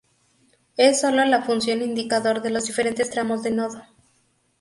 [0.77, 3.83] Es sólo la función indicador de los diferentes tramos de nodo.